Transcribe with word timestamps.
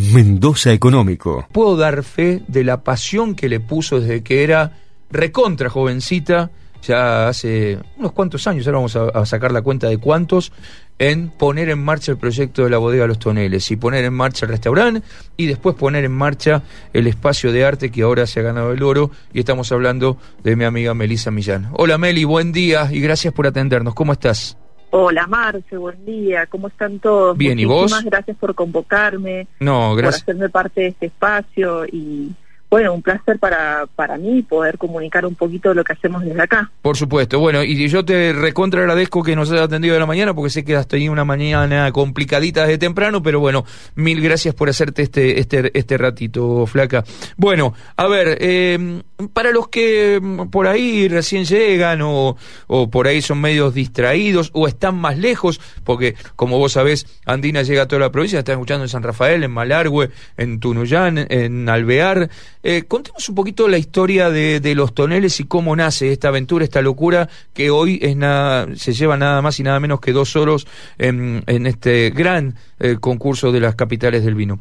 Mendoza 0.00 0.72
Económico. 0.72 1.46
Puedo 1.52 1.76
dar 1.76 2.02
fe 2.02 2.42
de 2.48 2.64
la 2.64 2.82
pasión 2.82 3.34
que 3.34 3.50
le 3.50 3.60
puso 3.60 4.00
desde 4.00 4.22
que 4.22 4.42
era 4.42 4.78
recontra 5.10 5.68
jovencita, 5.68 6.50
ya 6.82 7.28
hace 7.28 7.78
unos 7.98 8.12
cuantos 8.12 8.46
años, 8.46 8.66
ahora 8.66 8.78
vamos 8.78 8.96
a, 8.96 9.26
sacar 9.26 9.52
la 9.52 9.60
cuenta 9.60 9.88
de 9.88 9.98
cuántos, 9.98 10.52
en 10.98 11.28
poner 11.28 11.68
en 11.68 11.84
marcha 11.84 12.12
el 12.12 12.18
proyecto 12.18 12.64
de 12.64 12.70
la 12.70 12.78
bodega 12.78 13.06
Los 13.06 13.18
Toneles 13.18 13.70
y 13.70 13.76
poner 13.76 14.04
en 14.06 14.14
marcha 14.14 14.46
el 14.46 14.52
restaurante 14.52 15.06
y 15.36 15.46
después 15.46 15.76
poner 15.76 16.04
en 16.04 16.12
marcha 16.12 16.62
el 16.94 17.06
espacio 17.06 17.52
de 17.52 17.66
arte 17.66 17.90
que 17.90 18.00
ahora 18.00 18.26
se 18.26 18.40
ha 18.40 18.42
ganado 18.42 18.72
el 18.72 18.82
oro 18.82 19.10
y 19.34 19.40
estamos 19.40 19.70
hablando 19.70 20.16
de 20.42 20.56
mi 20.56 20.64
amiga 20.64 20.94
Melisa 20.94 21.30
Millán. 21.30 21.68
Hola 21.72 21.98
Meli, 21.98 22.24
buen 22.24 22.52
día 22.52 22.88
y 22.90 23.00
gracias 23.00 23.34
por 23.34 23.46
atendernos. 23.46 23.94
¿Cómo 23.94 24.14
estás? 24.14 24.56
Hola 24.92 25.26
Marce, 25.28 25.76
buen 25.76 26.04
día, 26.04 26.46
¿cómo 26.46 26.68
están 26.68 26.98
todos? 26.98 27.36
Bien, 27.36 27.58
¿y 27.58 27.64
vos? 27.64 27.82
Muchísimas 27.82 28.04
gracias 28.04 28.36
por 28.36 28.54
convocarme, 28.56 29.46
no, 29.60 29.94
gracias. 29.94 30.24
por 30.24 30.32
hacerme 30.32 30.48
parte 30.48 30.80
de 30.80 30.86
este 30.88 31.06
espacio 31.06 31.84
y 31.86 32.32
bueno, 32.70 32.94
un 32.94 33.02
placer 33.02 33.40
para, 33.40 33.86
para 33.96 34.16
mí 34.16 34.42
poder 34.42 34.78
comunicar 34.78 35.26
un 35.26 35.34
poquito 35.34 35.74
lo 35.74 35.82
que 35.82 35.92
hacemos 35.92 36.24
desde 36.24 36.40
acá. 36.40 36.70
Por 36.82 36.96
supuesto, 36.96 37.40
bueno, 37.40 37.64
y 37.64 37.88
yo 37.88 38.04
te 38.04 38.32
recontra 38.32 38.80
agradezco 38.80 39.24
que 39.24 39.34
nos 39.34 39.50
hayas 39.50 39.64
atendido 39.64 39.94
de 39.94 40.00
la 40.00 40.06
mañana, 40.06 40.34
porque 40.34 40.50
sé 40.50 40.64
que 40.64 40.76
has 40.76 40.86
tenido 40.86 41.12
una 41.12 41.24
mañana 41.24 41.90
complicadita 41.90 42.62
desde 42.62 42.78
temprano, 42.78 43.24
pero 43.24 43.40
bueno, 43.40 43.64
mil 43.96 44.20
gracias 44.20 44.54
por 44.54 44.68
hacerte 44.68 45.02
este, 45.02 45.40
este, 45.40 45.76
este 45.76 45.98
ratito, 45.98 46.64
flaca. 46.66 47.02
Bueno, 47.36 47.74
a 47.96 48.06
ver, 48.06 48.38
eh, 48.40 49.02
para 49.28 49.50
los 49.50 49.68
que 49.68 50.20
por 50.50 50.66
ahí 50.66 51.08
recién 51.08 51.44
llegan 51.44 52.02
o, 52.02 52.36
o 52.66 52.90
por 52.90 53.06
ahí 53.06 53.22
son 53.22 53.40
medios 53.40 53.74
distraídos 53.74 54.50
o 54.52 54.66
están 54.66 54.96
más 54.96 55.18
lejos, 55.18 55.60
porque 55.84 56.14
como 56.36 56.58
vos 56.58 56.72
sabés, 56.72 57.06
Andina 57.26 57.62
llega 57.62 57.82
a 57.82 57.88
toda 57.88 58.00
la 58.00 58.12
provincia, 58.12 58.38
está 58.38 58.52
escuchando 58.52 58.84
en 58.84 58.88
San 58.88 59.02
Rafael, 59.02 59.44
en 59.44 59.50
Malargüe, 59.50 60.10
en 60.36 60.60
Tunuyán, 60.60 61.26
en 61.30 61.68
Alvear, 61.68 62.30
eh, 62.62 62.84
contemos 62.86 63.26
un 63.28 63.34
poquito 63.34 63.68
la 63.68 63.78
historia 63.78 64.28
de, 64.28 64.74
los 64.74 64.94
toneles 64.94 65.40
y 65.40 65.44
cómo 65.44 65.74
nace 65.74 66.12
esta 66.12 66.28
aventura, 66.28 66.64
esta 66.64 66.82
locura 66.82 67.28
que 67.54 67.70
hoy 67.70 67.98
es 68.02 68.16
nada, 68.16 68.68
se 68.76 68.92
lleva 68.92 69.16
nada 69.16 69.40
más 69.40 69.58
y 69.60 69.62
nada 69.62 69.80
menos 69.80 70.00
que 70.00 70.12
dos 70.12 70.36
oros 70.36 70.66
en, 70.98 71.42
este 71.46 72.10
gran 72.10 72.56
eh, 72.78 72.96
concurso 73.00 73.50
de 73.50 73.60
las 73.60 73.74
capitales 73.74 74.24
del 74.24 74.34
vino. 74.34 74.60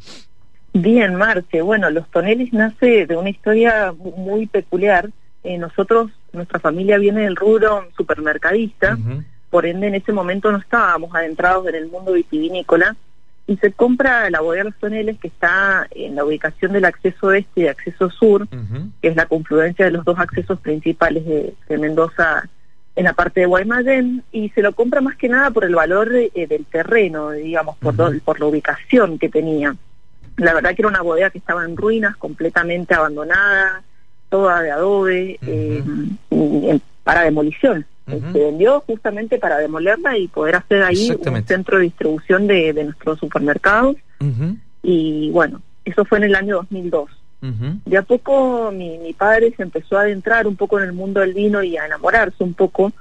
Bien, 0.73 1.16
Marce. 1.16 1.62
Bueno, 1.62 1.89
los 1.89 2.09
toneles 2.09 2.53
nace 2.53 3.06
de 3.06 3.17
una 3.17 3.30
historia 3.30 3.94
muy 3.94 4.45
peculiar. 4.45 5.09
Eh, 5.44 5.58
nosotros, 5.58 6.12
nuestra 6.34 6.59
familia 6.59 6.98
viene 6.98 7.22
del 7.22 7.36
rubro 7.36 7.88
supermercadista, 7.95 8.97
por 9.50 9.66
ende 9.66 9.88
en 9.88 9.95
ese 9.95 10.12
momento 10.12 10.52
no 10.52 10.58
estábamos 10.58 11.16
adentrados 11.16 11.67
en 11.67 11.75
el 11.75 11.88
mundo 11.88 12.14
vitivinícola 12.14 12.95
y 13.47 13.58
se 13.58 13.72
compra 13.72 14.30
la 14.30 14.42
bodega 14.42 14.66
Los 14.66 14.75
Toneles 14.75 15.17
que 15.17 15.30
está 15.30 15.88
en 15.90 16.16
la 16.16 16.23
ubicación 16.23 16.72
del 16.72 16.86
acceso 16.86 17.31
este 17.31 17.62
y 17.62 17.67
acceso 17.67 18.12
sur, 18.12 18.47
que 19.02 19.08
es 19.08 19.16
la 19.16 19.25
confluencia 19.25 19.86
de 19.86 19.92
los 19.92 20.06
dos 20.06 20.20
accesos 20.20 20.59
principales 20.59 21.25
de, 21.25 21.78
Mendoza 21.80 22.47
en 22.95 23.06
la 23.06 23.14
parte 23.14 23.40
de 23.40 23.45
Guaymallén, 23.47 24.23
y 24.31 24.50
se 24.50 24.62
lo 24.62 24.73
compra 24.73 25.02
más 25.02 25.16
que 25.16 25.30
nada 25.30 25.50
por 25.50 25.64
el 25.64 25.73
valor 25.73 26.14
eh, 26.14 26.47
del 26.47 26.66
terreno, 26.66 27.31
digamos, 27.31 27.78
por, 27.78 28.22
por 28.22 28.40
la 28.40 28.45
ubicación 28.45 29.17
que 29.17 29.30
tenía. 29.30 29.75
La 30.39 30.53
verdad 30.53 30.73
que 30.73 30.81
era 30.81 30.89
una 30.89 31.01
bodega 31.01 31.29
que 31.29 31.37
estaba 31.37 31.65
en 31.65 31.75
ruinas, 31.75 32.15
completamente 32.15 32.93
abandonada, 32.93 33.83
toda 34.29 34.61
de 34.61 34.71
adobe, 34.71 35.39
eh, 35.41 36.79
para 37.03 37.23
demolición. 37.23 37.85
Se 38.07 38.39
vendió 38.39 38.81
justamente 38.87 39.37
para 39.37 39.59
demolerla 39.59 40.17
y 40.17 40.27
poder 40.27 40.55
hacer 40.55 40.81
ahí 40.81 41.11
un 41.11 41.45
centro 41.45 41.77
de 41.77 41.83
distribución 41.83 42.47
de, 42.47 42.73
nuestros 42.83 43.19
supermercados. 43.19 43.97
Y 44.81 45.29
bueno, 45.31 45.61
eso 45.85 46.05
fue 46.05 46.17
en 46.17 46.23
el 46.23 46.35
año 46.35 46.55
2002. 46.55 47.11
De 47.85 47.97
a 47.97 48.01
poco 48.01 48.71
mi, 48.71 48.97
mi, 48.97 49.13
padre 49.13 49.53
se 49.55 49.63
empezó 49.63 49.97
a 49.97 50.01
adentrar 50.01 50.47
un 50.47 50.55
poco 50.55 50.79
en 50.79 50.85
el 50.85 50.93
mundo 50.93 51.21
del 51.21 51.33
vino 51.33 51.61
y 51.61 51.77
a 51.77 51.85
enamorarse 51.85 52.43
un 52.43 52.53
poco 52.53 52.91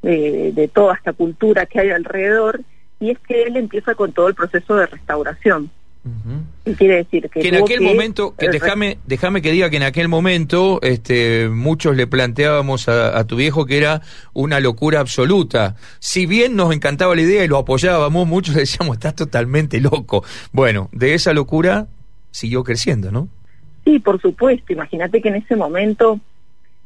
de, 0.00 0.52
de 0.52 0.68
toda 0.68 0.94
esta 0.94 1.12
cultura 1.12 1.66
que 1.66 1.80
hay 1.80 1.90
alrededor. 1.90 2.60
Y 3.00 3.10
es 3.10 3.18
que 3.18 3.42
él 3.42 3.56
empieza 3.56 3.94
con 3.96 4.12
todo 4.12 4.28
el 4.28 4.34
proceso 4.34 4.76
de 4.76 4.86
restauración 4.86 5.70
quiere 6.76 6.96
decir 6.96 7.30
que, 7.30 7.48
en 7.48 7.54
aquel 7.56 7.80
momento, 7.80 8.34
que 8.36 8.48
déjame, 8.48 8.98
déjame 9.06 9.40
que 9.40 9.52
diga 9.52 9.70
que 9.70 9.76
en 9.76 9.84
aquel 9.84 10.08
momento 10.08 10.80
este, 10.82 11.48
muchos 11.48 11.96
le 11.96 12.06
planteábamos 12.08 12.88
a, 12.88 13.24
tu 13.26 13.36
viejo 13.36 13.66
que 13.66 13.78
era 13.78 14.02
una 14.32 14.58
locura 14.58 15.00
absoluta. 15.00 15.76
Si 16.00 16.26
bien 16.26 16.56
nos 16.56 16.74
encantaba 16.74 17.14
la 17.14 17.22
idea 17.22 17.44
y 17.44 17.48
lo 17.48 17.58
apoyábamos, 17.58 18.26
muchos 18.26 18.54
decíamos, 18.56 18.96
estás 18.96 19.14
totalmente 19.14 19.80
loco. 19.80 20.24
Bueno, 20.52 20.88
de 20.92 21.14
esa 21.14 21.32
locura 21.32 21.86
siguió 22.32 22.64
creciendo, 22.64 23.12
¿no? 23.12 23.28
Sí, 23.84 24.00
por 24.00 24.20
supuesto. 24.20 24.72
Imagínate 24.72 25.22
que 25.22 25.28
en 25.28 25.36
ese 25.36 25.54
momento 25.54 26.18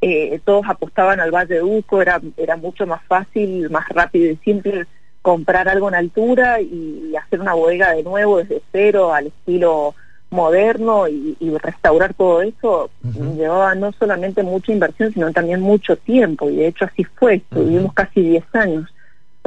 eh, 0.01 0.39
todos 0.45 0.65
apostaban 0.67 1.19
al 1.19 1.31
Valle 1.31 1.55
de 1.55 1.63
Uco, 1.63 2.01
era, 2.01 2.21
era 2.37 2.55
mucho 2.55 2.85
más 2.85 3.03
fácil, 3.05 3.69
más 3.71 3.87
rápido 3.89 4.31
y 4.31 4.35
simple 4.37 4.85
comprar 5.27 5.67
algo 5.67 5.89
en 5.89 5.95
altura 5.95 6.61
y, 6.61 7.13
hacer 7.17 7.41
una 7.41 7.53
bodega 7.53 7.91
de 7.91 8.01
nuevo 8.03 8.37
desde 8.37 8.61
cero 8.71 9.13
al 9.13 9.27
estilo 9.27 9.93
moderno 10.29 11.05
y, 11.09 11.35
restaurar 11.61 12.13
todo 12.13 12.41
eso 12.41 12.89
llevaba 13.35 13.75
no 13.75 13.91
solamente 13.91 14.41
mucha 14.43 14.71
inversión 14.71 15.11
sino 15.11 15.33
también 15.33 15.59
mucho 15.59 15.97
tiempo. 15.97 16.49
Y 16.49 16.55
de 16.55 16.67
hecho 16.67 16.85
así 16.85 17.03
fue, 17.03 17.35
estuvimos 17.35 17.93
casi 17.93 18.21
10 18.21 18.45
años 18.53 18.89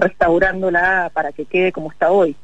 restaurándola 0.01 1.11
para 1.13 1.33
que 1.33 1.45
quede 1.45 1.73
como 1.73 1.93
está 1.93 2.11
hoy. 2.11 2.37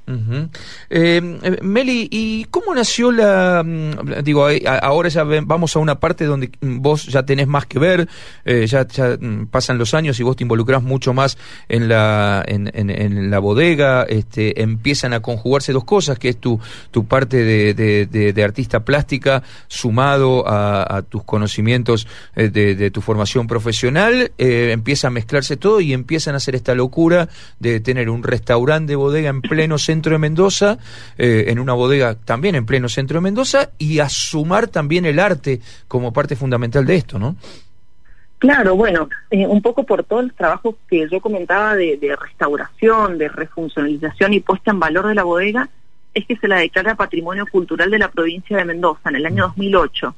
Eh, 0.91 1.21
Meli, 1.63 2.09
¿y 2.11 2.45
cómo 2.45 2.75
nació 2.75 3.11
la... 3.11 3.63
Mm, 3.65 4.23
digo, 4.23 4.47
ahora 4.83 5.09
ya 5.09 5.25
vamos 5.25 5.75
a 5.75 5.79
una 5.79 5.99
parte 5.99 6.25
donde 6.25 6.51
vos 6.61 7.07
ya 7.07 7.25
tenés 7.25 7.47
más 7.47 7.67
que 7.67 7.79
ver, 7.79 8.09
eh, 8.45 8.67
ya, 8.67 8.87
mm, 9.19 9.47
pasan 9.47 9.79
los 9.79 9.95
años 9.95 10.21
y 10.21 10.23
vos 10.23 10.37
te 10.37 10.45
involucrás 10.45 10.83
mucho 10.83 11.13
más 11.13 11.39
en 11.69 11.89
la, 11.89 12.45
en, 12.47 13.31
la 13.31 13.39
bodega, 13.39 14.05
este, 14.05 14.63
empiezan 14.63 15.13
a 15.13 15.21
conjugarse 15.21 15.73
dos 15.73 15.85
cosas, 15.85 16.19
que 16.19 16.29
es 16.29 16.37
tu, 16.37 16.61
tu 16.91 17.07
parte 17.07 17.43
de, 17.45 18.45
artista 18.45 18.85
plástica 18.85 19.43
sumado 19.67 20.45
a, 20.47 21.03
tus 21.09 21.25
conocimientos 21.25 22.07
eh, 22.37 22.49
de, 22.49 22.91
tu 22.91 23.01
formación 23.01 23.47
profesional, 23.47 24.33
empieza 24.39 25.09
a 25.09 25.11
mezclarse 25.11 25.57
todo 25.57 25.81
y 25.81 25.93
empiezan 25.93 26.35
a 26.35 26.37
hacer 26.37 26.55
esta 26.55 26.75
locura 26.75 27.29
de 27.59 27.81
tener 27.81 28.11
un 28.11 28.23
restaurante 28.23 28.93
de 28.93 28.97
bodega 28.97 29.31
en 29.31 29.43
pleno 29.43 29.79
centro 29.79 30.13
de 30.13 30.19
Mendoza, 30.19 30.79
eh, 31.19 31.45
en 31.49 31.59
una 31.59 31.73
bodega 31.73 32.15
también 32.15 32.55
en 32.55 32.67
pleno 32.67 32.89
centro 32.89 33.17
de 33.17 33.23
Mendoza, 33.23 33.71
y 33.79 33.99
a 33.99 34.09
sumar 34.09 34.69
también 34.69 35.05
el 35.05 35.19
arte 35.19 35.61
como 35.89 36.13
parte 36.13 36.37
fundamental 36.37 36.85
de 36.87 36.97
esto, 36.97 37.19
¿no? 37.19 37.37
Claro, 38.39 38.77
bueno, 38.77 39.09
eh, 39.31 39.47
un 39.47 39.63
poco 39.63 39.85
por 39.85 40.05
todos 40.05 40.25
los 40.25 40.35
trabajos 40.35 40.75
que 40.89 41.09
yo 41.11 41.21
comentaba 41.21 41.75
de, 41.75 42.17
restauración, 42.21 43.17
de 43.17 43.29
refuncionalización 43.29 44.35
y 44.35 44.41
puesta 44.41 44.73
en 44.73 44.81
valor 44.81 45.07
de 45.07 45.15
la 45.15 45.25
bodega, 45.25 45.69
es 46.13 46.27
que 46.27 46.37
se 46.37 46.49
la 46.49 46.57
declara 46.57 46.95
Patrimonio 46.95 47.47
Cultural 47.51 47.91
de 47.91 47.99
la 47.99 48.11
provincia 48.11 48.57
de 48.57 48.65
Mendoza 48.65 49.09
en 49.09 49.17
el 49.17 49.27
año 49.27 49.45
2008. 49.49 50.15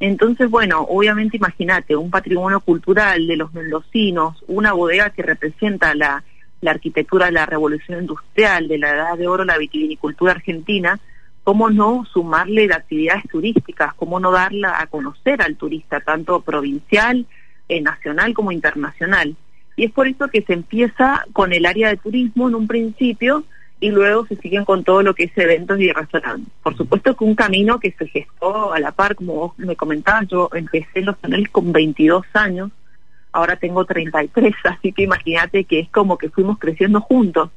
Entonces, 0.00 0.50
bueno, 0.50 0.80
obviamente 0.88 1.36
imagínate, 1.36 1.94
un 1.94 2.10
patrimonio 2.10 2.60
cultural 2.60 3.26
de 3.26 3.36
los 3.36 3.52
mendocinos, 3.54 4.42
una 4.48 4.72
bodega 4.72 5.10
que 5.10 5.22
representa 5.22 5.94
la, 5.94 6.24
la 6.62 6.70
arquitectura 6.70 7.26
de 7.26 7.32
la 7.32 7.44
revolución 7.44 8.00
industrial, 8.00 8.68
de 8.68 8.78
la 8.78 8.90
edad 8.90 9.18
de 9.18 9.28
oro, 9.28 9.44
la 9.44 9.58
vitivinicultura 9.58 10.32
argentina, 10.32 10.98
cómo 11.44 11.68
no 11.70 12.06
sumarle 12.10 12.68
de 12.68 12.74
actividades 12.74 13.24
turísticas, 13.28 13.92
cómo 13.94 14.20
no 14.20 14.30
darla 14.30 14.80
a 14.80 14.86
conocer 14.86 15.42
al 15.42 15.56
turista, 15.56 16.00
tanto 16.00 16.40
provincial, 16.40 17.26
eh, 17.68 17.80
nacional 17.80 18.32
como 18.32 18.52
internacional. 18.52 19.36
Y 19.76 19.86
es 19.86 19.92
por 19.92 20.06
eso 20.06 20.28
que 20.28 20.42
se 20.42 20.52
empieza 20.52 21.26
con 21.32 21.52
el 21.52 21.66
área 21.66 21.88
de 21.88 21.96
turismo 21.96 22.48
en 22.48 22.54
un 22.54 22.68
principio 22.68 23.44
y 23.80 23.90
luego 23.90 24.24
se 24.26 24.36
siguen 24.36 24.64
con 24.64 24.84
todo 24.84 25.02
lo 25.02 25.14
que 25.14 25.24
es 25.24 25.36
eventos 25.36 25.80
y 25.80 25.90
restaurantes. 25.90 26.52
Por 26.62 26.76
supuesto 26.76 27.16
que 27.16 27.24
un 27.24 27.34
camino 27.34 27.80
que 27.80 27.90
se 27.90 28.06
gestó 28.06 28.72
a 28.72 28.78
la 28.78 28.92
par, 28.92 29.16
como 29.16 29.34
vos 29.34 29.58
me 29.58 29.74
comentabas, 29.74 30.28
yo 30.28 30.48
empecé 30.54 31.00
en 31.00 31.06
los 31.06 31.16
canales 31.16 31.48
con 31.48 31.72
22 31.72 32.24
años, 32.34 32.70
ahora 33.32 33.56
tengo 33.56 33.84
33, 33.84 34.54
así 34.64 34.92
que 34.92 35.02
imagínate 35.02 35.64
que 35.64 35.80
es 35.80 35.88
como 35.88 36.18
que 36.18 36.30
fuimos 36.30 36.58
creciendo 36.58 37.00
juntos. 37.00 37.50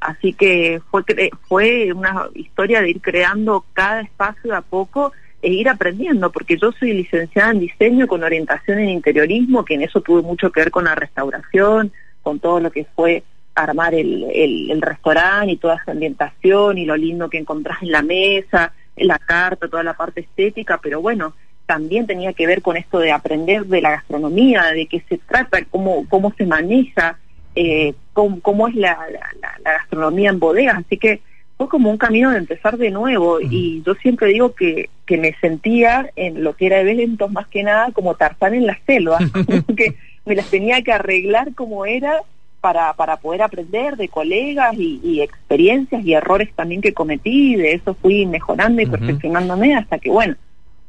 Así 0.00 0.34
que 0.34 0.80
fue, 0.90 1.02
fue 1.48 1.92
una 1.92 2.28
historia 2.34 2.82
de 2.82 2.90
ir 2.90 3.00
creando 3.00 3.64
cada 3.72 4.02
espacio 4.02 4.54
a 4.54 4.60
poco 4.60 5.12
e 5.42 5.50
ir 5.50 5.68
aprendiendo, 5.68 6.30
porque 6.30 6.58
yo 6.58 6.72
soy 6.72 6.92
licenciada 6.92 7.50
en 7.50 7.60
diseño 7.60 8.06
con 8.06 8.22
orientación 8.22 8.78
en 8.78 8.90
interiorismo, 8.90 9.64
que 9.64 9.74
en 9.74 9.82
eso 9.82 10.00
tuve 10.00 10.22
mucho 10.22 10.50
que 10.50 10.60
ver 10.60 10.70
con 10.70 10.84
la 10.84 10.94
restauración, 10.94 11.92
con 12.22 12.40
todo 12.40 12.60
lo 12.60 12.70
que 12.70 12.86
fue 12.94 13.22
armar 13.54 13.94
el, 13.94 14.24
el, 14.32 14.82
restaurante 14.82 15.52
y 15.52 15.56
toda 15.56 15.76
esa 15.76 15.92
ambientación 15.92 16.76
y 16.76 16.84
lo 16.84 16.96
lindo 16.96 17.30
que 17.30 17.38
encontrás 17.38 17.82
en 17.82 17.90
la 17.90 18.02
mesa, 18.02 18.72
en 18.96 19.08
la 19.08 19.18
carta, 19.18 19.68
toda 19.68 19.82
la 19.82 19.94
parte 19.94 20.20
estética, 20.20 20.78
pero 20.82 21.00
bueno, 21.00 21.34
también 21.66 22.06
tenía 22.06 22.32
que 22.32 22.46
ver 22.46 22.62
con 22.62 22.76
esto 22.76 22.98
de 22.98 23.12
aprender 23.12 23.66
de 23.66 23.82
la 23.82 23.90
gastronomía, 23.90 24.62
de 24.72 24.86
qué 24.86 25.02
se 25.08 25.18
trata, 25.18 25.58
cómo, 25.70 26.06
cómo 26.08 26.32
se 26.38 26.46
maneja, 26.46 27.18
eh, 27.54 27.94
cómo, 28.12 28.68
es 28.68 28.74
la, 28.76 28.98
gastronomía 29.64 30.30
en 30.30 30.38
bodegas. 30.38 30.78
Así 30.78 30.96
que 30.96 31.20
fue 31.56 31.68
como 31.68 31.90
un 31.90 31.98
camino 31.98 32.30
de 32.30 32.38
empezar 32.38 32.76
de 32.78 32.90
nuevo 32.90 33.40
y 33.40 33.82
yo 33.84 33.94
siempre 33.94 34.28
digo 34.28 34.54
que, 34.54 34.90
que 35.06 35.16
me 35.16 35.34
sentía 35.40 36.10
en 36.14 36.44
lo 36.44 36.54
que 36.54 36.66
era 36.66 36.80
eventos 36.80 37.32
más 37.32 37.46
que 37.48 37.62
nada 37.62 37.90
como 37.92 38.14
Tarzán 38.14 38.54
en 38.54 38.66
la 38.66 38.78
selva, 38.86 39.18
que 39.76 39.96
me 40.24 40.34
las 40.34 40.48
tenía 40.50 40.82
que 40.82 40.92
arreglar 40.92 41.54
como 41.54 41.86
era 41.86 42.20
para, 42.60 42.92
para 42.94 43.16
poder 43.16 43.42
aprender 43.42 43.96
de 43.96 44.08
colegas 44.08 44.74
y, 44.76 45.20
experiencias 45.20 46.04
y 46.04 46.14
errores 46.14 46.50
también 46.54 46.80
que 46.80 46.92
cometí, 46.92 47.54
de 47.54 47.74
eso 47.74 47.94
fui 47.94 48.26
mejorando 48.26 48.82
y 48.82 48.86
perfeccionándome 48.86 49.76
hasta 49.76 49.98
que, 49.98 50.10
bueno, 50.10 50.34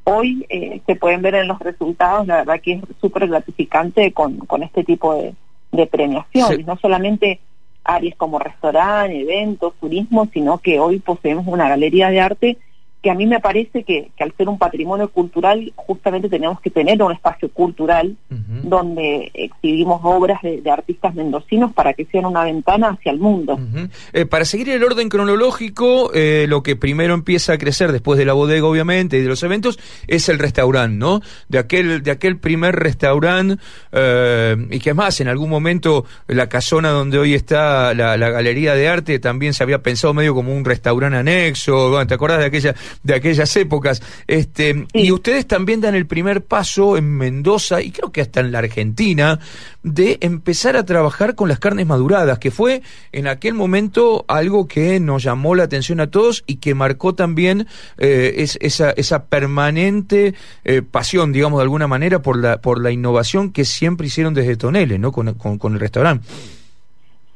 hoy 0.09 0.45
eh, 0.47 0.81
se 0.85 0.95
pueden 0.95 1.21
ver 1.21 1.35
en 1.35 1.49
los 1.49 1.59
resultados, 1.59 2.25
la 2.27 2.37
verdad 2.37 2.61
que 2.61 2.73
es 2.73 2.81
súper 3.01 3.27
gratificante 3.27 4.13
con, 4.13 4.37
con 4.37 4.63
este 4.63 4.85
tipo 4.85 5.13
de, 5.15 5.33
de 5.73 5.85
premiaciones, 5.85 6.65
no 6.65 6.77
solamente 6.77 7.41
áreas 7.83 8.15
como 8.15 8.39
restaurante, 8.39 9.19
eventos, 9.19 9.73
turismo, 9.81 10.29
sino 10.33 10.59
que 10.59 10.79
hoy 10.79 10.99
poseemos 10.99 11.45
una 11.45 11.67
galería 11.67 12.09
de 12.09 12.21
arte 12.21 12.57
que 13.07 13.11
a 13.11 13.15
mí 13.15 13.25
me 13.25 13.39
parece 13.39 13.85
que, 13.85 14.11
al 14.19 14.33
ser 14.35 14.49
un 14.49 14.57
patrimonio 14.57 15.07
cultural, 15.07 15.71
justamente 15.77 16.27
tenemos 16.27 16.59
que 16.59 16.69
tener 16.69 17.01
un 17.01 17.13
espacio 17.13 17.49
cultural 17.53 18.17
donde 18.29 19.31
exhibimos 19.33 20.01
obras 20.03 20.41
de, 20.41 20.61
artistas 20.69 21.15
mendocinos 21.15 21.71
para 21.71 21.93
que 21.93 22.03
sean 22.03 22.25
una 22.25 22.43
ventana 22.43 22.89
hacia 22.89 23.13
el 23.13 23.19
mundo. 23.19 23.57
Eh, 24.11 24.25
para 24.25 24.43
seguir 24.43 24.67
el 24.71 24.83
orden 24.83 25.07
cronológico, 25.07 26.11
eh, 26.13 26.47
lo 26.49 26.63
que 26.63 26.75
primero 26.75 27.13
empieza 27.13 27.53
a 27.53 27.57
crecer 27.57 27.93
después 27.93 28.19
de 28.19 28.25
la 28.25 28.33
bodega, 28.33 28.67
obviamente, 28.67 29.17
y 29.17 29.21
de 29.21 29.29
los 29.29 29.41
eventos, 29.41 29.79
es 30.07 30.27
el 30.27 30.37
restaurante, 30.37 30.97
¿no? 30.97 31.21
De 31.47 31.59
aquel, 31.59 32.03
de 32.03 32.11
aquel 32.11 32.37
primer 32.37 32.75
restaurante, 32.75 33.55
eh, 33.93 34.57
y 34.69 34.79
que 34.79 34.89
además 34.89 35.21
en 35.21 35.29
algún 35.29 35.49
momento 35.49 36.03
la 36.27 36.49
casona 36.49 36.89
donde 36.89 37.19
hoy 37.19 37.35
está 37.35 37.93
la, 37.93 38.17
galería 38.17 38.75
de 38.75 38.89
arte 38.89 39.19
también 39.19 39.53
se 39.53 39.63
había 39.63 39.81
pensado 39.81 40.13
medio 40.13 40.35
como 40.35 40.53
un 40.53 40.65
restaurante 40.65 41.17
anexo, 41.17 42.05
¿te 42.05 42.13
acordás 42.13 42.39
de 42.39 42.45
aquella 42.47 42.75
de 43.03 43.15
aquellas 43.15 43.55
épocas. 43.55 44.01
Este, 44.27 44.85
Y 44.93 45.11
ustedes 45.11 45.47
también 45.47 45.81
dan 45.81 45.95
el 45.95 46.07
primer 46.07 46.45
paso 46.45 46.97
en 46.97 47.17
Mendoza 47.17 47.81
y 47.81 47.91
creo 47.91 48.11
que 48.11 48.21
hasta 48.21 48.39
en 48.39 48.51
la 48.51 48.59
Argentina 48.59 49.39
de 49.83 50.17
empezar 50.21 50.75
a 50.75 50.85
trabajar 50.85 51.35
con 51.35 51.49
las 51.49 51.59
carnes 51.59 51.85
maduradas, 51.87 52.39
que 52.39 52.51
fue 52.51 52.81
en 53.11 53.27
aquel 53.27 53.53
momento 53.53 54.25
algo 54.27 54.67
que 54.67 54.99
nos 54.99 55.23
llamó 55.23 55.55
la 55.55 55.63
atención 55.63 55.99
a 55.99 56.07
todos 56.07 56.43
y 56.45 56.57
que 56.57 56.75
marcó 56.75 57.15
también 57.15 57.67
eh, 57.97 58.35
es, 58.37 58.57
esa, 58.61 58.91
esa 58.91 59.25
permanente 59.25 60.33
eh, 60.65 60.81
pasión, 60.81 61.31
digamos 61.31 61.59
de 61.59 61.63
alguna 61.63 61.87
manera, 61.87 62.21
por 62.21 62.37
la, 62.37 62.59
por 62.59 62.81
la 62.81 62.91
innovación 62.91 63.51
que 63.51 63.65
siempre 63.65 64.07
hicieron 64.07 64.33
desde 64.33 64.57
Tonele, 64.57 64.99
¿no? 64.99 65.11
Con, 65.11 65.33
con, 65.35 65.73
el 65.73 65.79
restaurante. 65.79 66.27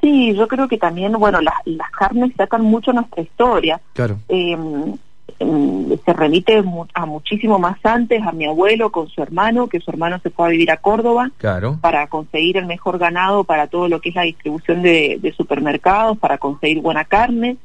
Sí, 0.02 0.34
yo 0.36 0.48
creo 0.48 0.68
que 0.68 0.78
también, 0.78 1.14
bueno, 1.14 1.42
las, 1.42 1.54
las 1.66 1.92
carnes 1.92 2.32
sacan 2.36 2.64
mucho 2.64 2.92
nuestra 2.92 3.22
historia. 3.22 3.80
Claro. 3.94 4.18
Eh, 4.30 4.58
se 6.06 6.14
remite 6.14 6.64
a 6.94 7.06
muchísimo 7.06 7.60
más 7.60 7.78
antes, 7.84 8.22
a 8.22 8.32
mi 8.32 8.46
abuelo 8.46 8.92
con 8.92 9.08
su 9.10 9.22
hermano, 9.22 9.68
que 9.68 9.80
su 9.80 9.90
hermano 9.92 10.20
se 10.20 10.30
fue 10.30 10.48
a 10.48 10.52
vivir 10.52 10.72
a 10.72 10.78
Córdoba 10.78 11.32
para 11.82 12.08
conseguir 12.08 12.58
el 12.58 12.66
mejor 12.66 12.98
ganado 12.98 13.44
para 13.44 13.68
todo 13.68 13.88
lo 13.88 14.02
que 14.02 14.10
es 14.10 14.16
la 14.16 14.24
distribución 14.24 14.82
de, 14.82 15.34
supermercados, 15.36 16.18
para 16.18 16.38
conseguir 16.38 16.82
buena 16.82 17.06
carne. 17.06 17.58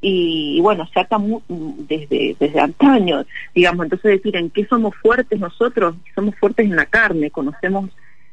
Y, 0.00 0.60
bueno, 0.60 0.86
se 0.92 0.98
ata 0.98 1.16
desde, 1.48 2.34
desde 2.38 2.60
antaño, 2.60 3.24
digamos, 3.54 3.84
entonces 3.84 4.16
decir, 4.16 4.36
¿en 4.36 4.50
qué 4.50 4.66
somos 4.66 4.96
fuertes 4.96 5.38
nosotros? 5.38 5.94
Somos 6.14 6.34
fuertes 6.36 6.66
en 6.66 6.74
la 6.74 6.86
carne, 6.86 7.30
conocemos 7.30 7.88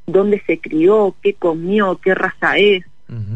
dónde 0.08 0.42
se 0.48 0.60
crió, 0.60 1.16
qué 1.22 1.36
comió, 1.36 2.00
qué 2.02 2.16
raza 2.16 2.58
es, 2.58 2.84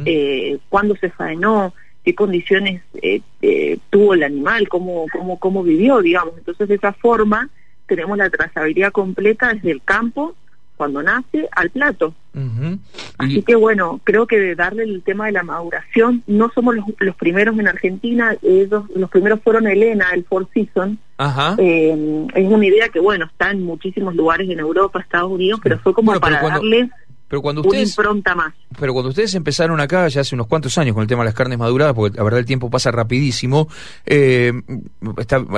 eh, 0.06 0.58
cuándo 0.70 0.96
se 0.96 1.10
faenó, 1.10 1.74
qué 2.04 2.16
condiciones 2.16 2.82
eh, 3.02 3.22
eh, 3.42 3.78
tuvo 3.90 4.14
el 4.14 4.24
animal, 4.24 4.68
cómo, 4.68 5.06
cómo, 5.12 5.40
cómo 5.40 5.64
vivió, 5.64 6.02
digamos. 6.02 6.34
Entonces, 6.38 6.68
de 6.68 6.76
esa 6.76 6.94
forma, 6.94 7.50
tenemos 7.86 8.18
la 8.18 8.30
trazabilidad 8.30 8.92
completa 8.92 9.54
desde 9.54 9.72
el 9.72 9.82
campo, 9.82 10.36
cuando 10.76 11.04
nace, 11.04 11.48
al 11.52 11.70
plato. 11.70 12.14
Así 13.18 13.44
que, 13.44 13.56
bueno, 13.56 14.02
creo 14.04 14.26
que 14.26 14.56
darle 14.56 14.84
el 14.84 15.04
tema 15.04 15.28
de 15.28 15.34
la 15.34 15.44
maduración, 15.44 16.24
no 16.28 16.52
somos 16.54 16.76
los, 16.76 16.86
los 17.00 17.16
primeros 17.16 17.58
en 17.60 17.68
Argentina, 17.68 18.36
ellos, 18.42 18.86
los 18.96 19.10
primeros 19.10 19.40
fueron 19.42 19.68
Elena, 19.68 20.08
el 20.14 20.26
Four 20.26 20.50
Seasons. 20.54 20.98
Eh, 21.58 22.28
es 22.34 22.52
una 22.52 22.66
idea 22.66 22.90
que, 22.90 23.00
bueno, 23.00 23.26
está 23.26 23.52
en 23.52 23.64
muchísimos 23.64 24.16
lugares 24.16 24.50
en 24.50 24.60
Europa, 24.60 25.00
Estados 25.00 25.32
Unidos, 25.32 25.60
pero 25.64 25.80
fue 25.80 25.94
como 25.94 26.20
para 26.20 26.42
darle 26.42 26.90
pero 27.34 27.42
cuando 27.42 27.62
ustedes, 27.62 27.98
más. 28.36 28.54
Pero 28.80 28.94
cuando 28.94 29.10
ustedes 29.10 29.34
empezaron 29.34 29.80
acá, 29.80 30.08
ya 30.08 30.22
hace 30.22 30.36
unos 30.36 30.46
cuantos 30.46 30.78
años, 30.78 30.94
con 30.94 31.02
el 31.02 31.08
tema 31.08 31.24
de 31.24 31.30
las 31.30 31.34
carnes 31.34 31.58
maduradas, 31.58 31.96
porque 31.96 32.16
la 32.16 32.24
verdad 32.24 32.40
el 32.40 32.46
tiempo 32.46 32.70
pasa 32.70 32.92
rapidísimo, 32.92 33.68
eh, 34.06 34.54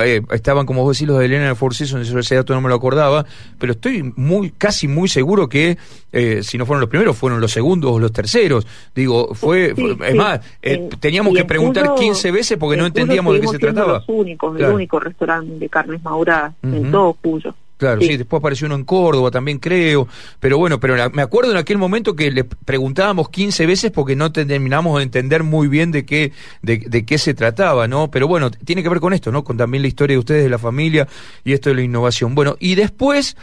eh, 0.02 0.22
estaban, 0.30 0.64
como 0.64 0.84
vos 0.84 0.96
decís, 0.96 1.06
los 1.06 1.18
de 1.18 1.26
Elena 1.26 1.42
en 1.42 1.50
el 1.50 1.56
Four 1.56 1.74
Seasons, 1.74 2.08
ese 2.08 2.34
dato 2.34 2.54
no 2.54 2.62
me 2.62 2.70
lo 2.70 2.76
acordaba, 2.76 3.26
pero 3.58 3.72
estoy 3.72 4.10
muy 4.16 4.52
casi 4.52 4.88
muy 4.88 5.06
seguro 5.06 5.50
que, 5.50 5.76
eh, 6.12 6.42
si 6.42 6.56
no 6.56 6.64
fueron 6.64 6.80
los 6.80 6.88
primeros, 6.88 7.14
fueron 7.14 7.42
los 7.42 7.52
segundos 7.52 7.90
o 7.92 7.98
los 7.98 8.10
terceros. 8.10 8.66
Digo, 8.94 9.34
fue, 9.34 9.74
es 10.06 10.14
más, 10.14 10.40
teníamos 10.98 11.34
que 11.34 11.44
preguntar 11.44 11.94
15 11.94 12.30
veces 12.30 12.56
porque 12.56 12.78
no 12.78 12.86
entendíamos 12.86 13.34
de 13.34 13.42
qué 13.42 13.48
se 13.48 13.58
trataba. 13.58 13.98
Los 13.98 14.08
únicos, 14.08 14.58
el 14.58 14.64
único 14.64 14.98
restaurante 14.98 15.58
de 15.58 15.68
carnes 15.68 16.02
maduradas 16.02 16.54
en 16.62 16.90
todo 16.90 17.12
Cuyo. 17.12 17.54
Claro, 17.76 18.00
sí. 18.00 18.16
después 18.16 18.40
apareció 18.40 18.66
uno 18.66 18.74
en 18.74 18.84
Córdoba 18.84 19.30
también 19.30 19.58
creo, 19.58 20.08
pero 20.40 20.56
bueno, 20.56 20.80
pero 20.80 20.96
me 21.12 21.20
acuerdo 21.20 21.50
en 21.50 21.58
aquel 21.58 21.76
momento 21.76 22.16
que 22.16 22.30
le 22.30 22.44
preguntábamos 22.44 23.28
15 23.28 23.66
veces 23.66 23.90
porque 23.90 24.16
no 24.16 24.32
terminamos 24.32 24.96
de 24.96 25.02
entender 25.02 25.42
muy 25.42 25.68
bien 25.68 25.90
de 25.90 26.06
qué 26.06 26.32
de, 26.62 26.78
de, 26.78 27.04
qué 27.04 27.18
se 27.18 27.34
trataba, 27.34 27.86
¿no? 27.86 28.10
Pero 28.10 28.28
bueno, 28.28 28.50
tiene 28.50 28.82
que 28.82 28.88
ver 28.88 29.00
con 29.00 29.12
esto, 29.12 29.30
¿no? 29.30 29.44
Con 29.44 29.58
también 29.58 29.82
la 29.82 29.88
historia 29.88 30.14
de 30.14 30.20
ustedes, 30.20 30.44
de 30.44 30.50
la 30.50 30.58
familia 30.58 31.06
y 31.44 31.52
esto 31.52 31.68
de 31.68 31.76
la 31.76 31.82
innovación. 31.82 32.34
Bueno, 32.34 32.56
y 32.58 32.76
después 32.76 33.36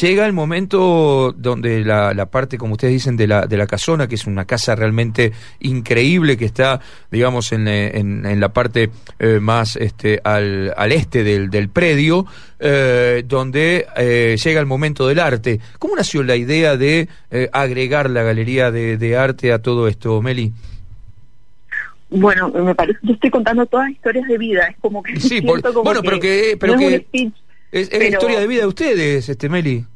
llega 0.00 0.26
el 0.26 0.32
momento 0.32 1.34
donde 1.36 1.84
la, 1.84 2.14
la, 2.14 2.26
parte, 2.26 2.58
como 2.58 2.72
ustedes 2.72 2.94
dicen, 2.94 3.16
de 3.16 3.26
la, 3.26 3.46
de 3.46 3.56
la 3.56 3.66
casona, 3.66 4.06
que 4.06 4.14
es 4.14 4.26
una 4.26 4.44
casa 4.44 4.74
realmente 4.74 5.32
increíble, 5.60 6.36
que 6.36 6.44
está, 6.44 6.80
digamos, 7.10 7.52
en, 7.52 7.68
en, 7.68 8.40
la 8.40 8.52
parte 8.52 8.90
eh, 9.18 9.38
más 9.40 9.76
este, 9.76 10.20
al, 10.24 10.72
al 10.76 10.92
este 10.92 11.22
del, 11.22 11.50
del 11.50 11.68
predio, 11.68 12.26
eh, 12.58 13.24
donde 13.26 13.86
eh, 13.96 14.36
llega 14.42 14.60
el 14.60 14.66
momento 14.66 15.06
del 15.06 15.18
arte. 15.18 15.60
¿Cómo 15.78 15.96
nació 15.96 16.22
la 16.22 16.36
idea 16.36 16.76
de 16.76 17.08
agregar 17.52 18.10
la 18.10 18.22
galería 18.22 18.70
de, 18.70 18.96
de, 18.96 19.16
arte 19.16 19.52
a 19.52 19.60
todo 19.60 19.88
esto, 19.88 20.20
Meli? 20.22 20.52
Bueno, 22.10 22.50
me 22.50 22.74
parece, 22.74 22.98
yo 23.02 23.14
estoy 23.14 23.30
contando 23.30 23.64
todas 23.64 23.90
historias 23.90 24.28
de 24.28 24.36
vida, 24.36 24.66
es 24.66 24.76
como 24.80 25.02
que... 25.02 25.18
Sí, 25.18 25.40
bueno, 25.40 26.02
pero 26.02 26.20
que... 26.20 26.56
Pero 26.60 26.76
que 26.76 27.06
es, 27.72 27.90
historia 27.90 28.38
de 28.38 28.46
vida 28.46 28.60
de 28.60 28.66
ustedes, 28.66 29.28
este 29.30 29.48
Meli. 29.48 29.86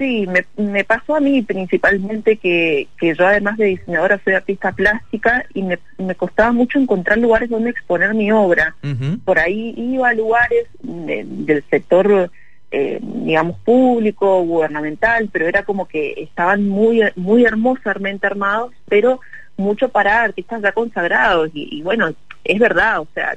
Sí, 0.00 0.26
me, 0.26 0.46
me 0.56 0.82
pasó 0.82 1.16
a 1.16 1.20
mí 1.20 1.42
principalmente 1.42 2.38
que, 2.38 2.88
que 2.98 3.14
yo 3.14 3.26
además 3.26 3.58
de 3.58 3.66
diseñadora 3.66 4.18
soy 4.24 4.32
artista 4.32 4.72
plástica 4.72 5.44
y 5.52 5.62
me, 5.62 5.78
me 5.98 6.14
costaba 6.14 6.52
mucho 6.52 6.78
encontrar 6.78 7.18
lugares 7.18 7.50
donde 7.50 7.68
exponer 7.68 8.14
mi 8.14 8.32
obra. 8.32 8.74
Por 9.26 9.38
ahí 9.38 9.74
iba 9.76 10.08
a 10.08 10.14
lugares 10.14 10.68
del 10.82 11.62
sector, 11.68 12.30
eh, 12.70 12.98
digamos, 13.02 13.58
público, 13.58 14.42
gubernamental, 14.42 15.28
pero 15.30 15.46
era 15.46 15.64
como 15.64 15.86
que 15.86 16.14
estaban 16.16 16.66
muy, 16.66 17.02
muy 17.16 17.44
hermosamente 17.44 18.26
armados, 18.26 18.72
pero 18.88 19.20
mucho 19.58 19.90
para 19.90 20.22
artistas 20.22 20.62
ya 20.62 20.72
consagrados. 20.72 21.50
Y, 21.52 21.68
y 21.78 21.82
bueno, 21.82 22.10
es 22.44 22.58
verdad, 22.58 23.00
o 23.00 23.08
sea, 23.12 23.34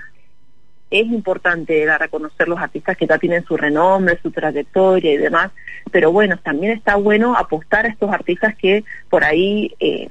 es 0.93 1.07
importante 1.07 1.85
dar 1.85 2.03
a 2.03 2.07
conocer 2.07 2.47
los 2.47 2.59
artistas 2.59 2.95
que 2.95 3.07
ya 3.07 3.17
tienen 3.17 3.43
su 3.45 3.57
renombre, 3.57 4.19
su 4.21 4.31
trayectoria 4.31 5.11
y 5.11 5.17
demás, 5.17 5.51
pero 5.91 6.11
bueno, 6.11 6.37
también 6.37 6.73
está 6.73 6.95
bueno 6.95 7.35
apostar 7.35 7.85
a 7.85 7.89
estos 7.89 8.11
artistas 8.11 8.55
que 8.55 8.83
por 9.09 9.23
ahí 9.23 9.73
eh, 9.79 10.09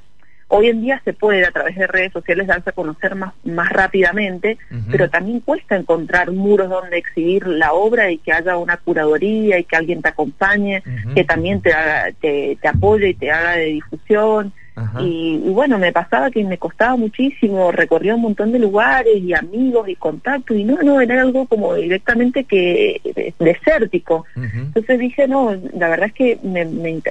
hoy 0.48 0.68
en 0.68 0.82
día 0.82 1.00
se 1.04 1.14
puede 1.14 1.46
a 1.46 1.50
través 1.50 1.76
de 1.76 1.86
redes 1.86 2.12
sociales 2.12 2.46
darse 2.46 2.70
a 2.70 2.74
conocer 2.74 3.14
más, 3.14 3.32
más 3.44 3.70
rápidamente, 3.70 4.58
pero 4.90 5.08
también 5.08 5.40
cuesta 5.40 5.76
encontrar 5.76 6.30
muros 6.30 6.68
donde 6.68 6.98
exhibir 6.98 7.46
la 7.46 7.72
obra 7.72 8.10
y 8.10 8.18
que 8.18 8.32
haya 8.32 8.58
una 8.58 8.76
curaduría 8.76 9.58
y 9.58 9.64
que 9.64 9.76
alguien 9.76 10.02
te 10.02 10.10
acompañe, 10.10 10.82
que 11.14 11.24
también 11.24 11.62
te, 11.62 11.72
haga, 11.72 12.12
te, 12.20 12.58
te 12.60 12.68
apoye 12.68 13.10
y 13.10 13.14
te 13.14 13.30
haga 13.30 13.52
de 13.52 13.66
difusión. 13.66 14.52
Y, 15.00 15.38
bueno, 15.50 15.78
me 15.78 15.92
pasaba 15.92 16.30
que 16.30 16.42
me 16.44 16.56
costaba 16.56 16.96
muchísimo, 16.96 17.72
recorría 17.72 18.14
un 18.14 18.22
montón 18.22 18.52
de 18.52 18.58
lugares 18.58 19.16
y 19.18 19.34
amigos 19.34 19.88
y 19.88 19.96
contactos, 19.96 20.56
y 20.56 20.64
no, 20.64 20.76
no, 20.82 21.00
era 21.00 21.20
algo 21.20 21.46
como 21.46 21.74
directamente 21.74 22.44
que 22.44 23.00
desértico. 23.38 24.24
Entonces 24.34 24.98
dije, 24.98 25.28
no, 25.28 25.54
la 25.74 25.88
verdad 25.88 26.06
es 26.06 26.14
que 26.14 26.38
me, 26.42 26.62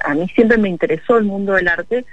a 0.03 0.13
mí 0.15 0.27
siempre 0.34 0.58
me 0.58 0.70
interesó 0.70 1.18
el 1.18 1.25
mundo 1.25 1.53
del 1.53 1.68
arte, 1.68 2.06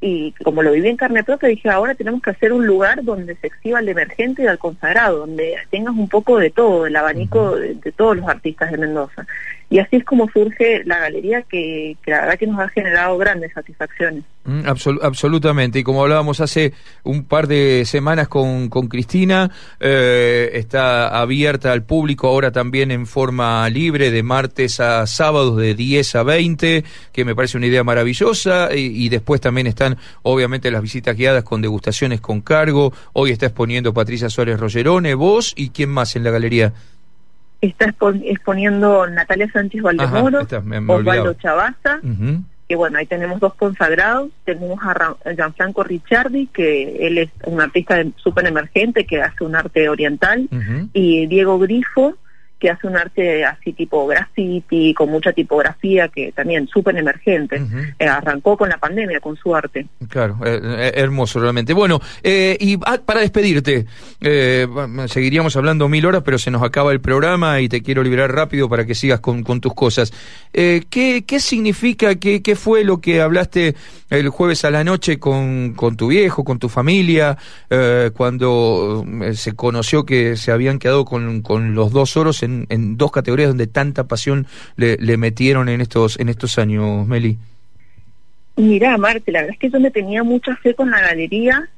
y 0.00 0.32
como 0.44 0.62
lo 0.62 0.72
viví 0.72 0.88
en 0.88 0.98
carne 0.98 1.24
propia, 1.24 1.48
dije, 1.48 1.70
ahora 1.70 1.94
tenemos 1.94 2.20
que 2.20 2.30
hacer 2.30 2.52
un 2.52 2.66
lugar 2.66 3.02
donde 3.02 3.36
se 3.36 3.46
exhiba 3.46 3.80
el 3.80 3.88
emergente 3.88 4.42
y 4.42 4.46
el 4.46 4.58
consagrado, 4.58 5.20
donde 5.20 5.54
tengas 5.70 5.94
un 5.94 6.08
poco 6.08 6.38
de 6.38 6.50
todo, 6.50 6.86
el 6.86 6.94
abanico 6.94 7.56
de, 7.56 7.74
todos 7.96 8.18
los 8.18 8.28
artistas 8.28 8.70
de 8.70 8.76
Mendoza. 8.76 9.26
Y 9.70 9.78
así 9.78 9.96
es 9.96 10.04
como 10.04 10.28
surge 10.28 10.84
la 10.84 10.98
galería 10.98 11.40
que, 11.42 11.96
la 12.04 12.20
verdad 12.20 12.38
que 12.38 12.46
nos 12.46 12.60
ha 12.60 12.68
generado 12.68 13.16
grandes 13.16 13.52
satisfacciones. 13.54 14.22
Mm, 14.44 14.60
absolutamente, 15.00 15.78
y 15.78 15.82
como 15.82 16.02
hablábamos 16.02 16.40
hace 16.40 16.74
un 17.02 17.24
par 17.24 17.48
de 17.48 17.84
semanas 17.86 18.28
con, 18.28 18.68
con 18.68 18.88
Cristina, 18.88 19.50
eh, 19.80 20.50
está 20.52 21.18
abierta 21.18 21.72
al 21.72 21.82
público 21.82 22.28
ahora 22.28 22.52
también 22.52 22.90
en 22.90 23.06
forma 23.06 23.66
libre 23.70 24.10
de 24.10 24.22
martes 24.22 24.80
a 24.80 25.06
sábados 25.06 25.56
de 25.56 25.74
10 25.74 26.14
a 26.16 26.22
20, 26.24 26.84
que 27.10 27.24
me 27.24 27.34
parece 27.34 27.56
una 27.56 27.66
idea 27.66 27.82
maravillosa, 27.82 28.68
y, 28.74 29.06
y 29.06 29.08
después 29.08 29.40
también 29.40 29.66
están 29.66 29.93
obviamente 30.22 30.70
las 30.70 30.82
visitas 30.82 31.16
guiadas 31.16 31.44
con 31.44 31.62
degustaciones 31.62 32.20
con 32.20 32.40
cargo, 32.40 32.92
hoy 33.12 33.30
está 33.30 33.46
exponiendo 33.46 33.94
Patricia 33.94 34.28
Suárez 34.28 34.58
Rollerone, 34.58 35.14
vos 35.14 35.52
y 35.56 35.70
quién 35.70 35.90
más 35.90 36.16
en 36.16 36.24
la 36.24 36.30
galería. 36.30 36.72
Está 37.60 37.94
exponiendo 38.24 39.06
Natalia 39.06 39.50
Sánchez 39.50 39.82
Valdemoro, 39.82 40.40
Osvaldo 40.88 41.34
Chavaza, 41.34 42.00
que 42.68 42.76
bueno, 42.76 42.98
ahí 42.98 43.06
tenemos 43.06 43.40
dos 43.40 43.54
consagrados, 43.54 44.30
tenemos 44.44 44.78
a 44.82 45.16
Gianfranco 45.34 45.82
Ricciardi, 45.82 46.46
que 46.46 47.06
él 47.06 47.18
es 47.18 47.30
un 47.46 47.60
artista 47.60 48.02
súper 48.16 48.46
emergente 48.46 49.06
que 49.06 49.22
hace 49.22 49.44
un 49.44 49.54
arte 49.54 49.88
oriental, 49.88 50.48
y 50.92 51.26
Diego 51.26 51.58
Grifo, 51.58 52.16
que 52.64 52.70
hace 52.70 52.86
un 52.86 52.96
arte 52.96 53.44
así 53.44 53.74
tipo 53.74 54.06
graffiti, 54.06 54.94
con 54.94 55.10
mucha 55.10 55.34
tipografía, 55.34 56.08
que 56.08 56.32
también 56.32 56.66
súper 56.66 56.96
emergente. 56.96 57.62
Eh, 57.98 58.06
arrancó 58.06 58.56
con 58.56 58.70
la 58.70 58.78
pandemia, 58.78 59.20
con 59.20 59.36
su 59.36 59.54
arte. 59.54 59.86
Claro, 60.08 60.38
eh, 60.46 60.58
eh, 60.62 60.92
hermoso 60.94 61.40
realmente. 61.40 61.74
Bueno, 61.74 62.00
y 62.22 62.78
ah, 62.86 62.98
para 63.04 63.20
despedirte, 63.20 63.84
seguiríamos 65.08 65.54
hablando 65.56 65.90
mil 65.90 66.06
horas, 66.06 66.22
pero 66.24 66.38
se 66.38 66.50
nos 66.50 66.62
acaba 66.62 66.90
el 66.92 67.02
programa 67.02 67.60
y 67.60 67.68
te 67.68 67.82
quiero 67.82 68.02
liberar 68.02 68.32
rápido 68.34 68.66
para 68.66 68.86
que 68.86 68.94
sigas 68.94 69.20
con, 69.20 69.44
tus 69.60 69.74
cosas. 69.74 70.10
¿qué, 70.50 71.24
¿Qué 71.26 71.40
significa, 71.40 72.14
qué, 72.14 72.40
qué 72.40 72.56
fue 72.56 72.82
lo 72.82 72.98
que 72.98 73.20
hablaste 73.20 73.74
el 74.08 74.30
jueves 74.30 74.64
a 74.64 74.70
la 74.70 74.84
noche 74.84 75.18
con, 75.18 75.74
con 75.74 75.98
tu 75.98 76.06
viejo, 76.08 76.44
con 76.44 76.58
tu 76.58 76.70
familia, 76.70 77.36
cuando 78.16 79.04
se 79.34 79.52
conoció 79.52 80.06
que 80.06 80.38
se 80.38 80.50
habían 80.50 80.78
quedado 80.78 81.04
con, 81.04 81.42
con 81.42 81.74
los 81.74 81.92
dos 81.92 82.16
oros 82.16 82.42
en 82.42 82.53
en, 82.68 82.96
dos 82.96 83.12
categorías 83.12 83.48
donde 83.48 83.66
tanta 83.66 84.04
pasión 84.04 84.46
le, 84.76 85.16
metieron 85.16 85.68
en 85.68 85.80
estos, 85.80 86.18
en 86.18 86.28
estos 86.28 86.58
años, 86.58 87.06
Meli? 87.06 87.38
Mira, 88.56 88.96
Marte, 88.98 89.32
la 89.32 89.40
verdad 89.40 89.54
es 89.54 89.58
que 89.58 89.70
yo 89.70 89.80
me 89.80 89.90
tenía 89.90 90.22
mucha 90.22 90.56
fe 90.56 90.74
con 90.74 90.90
la 90.90 91.00
galería, 91.00 91.68